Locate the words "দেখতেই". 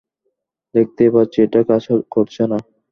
0.75-1.09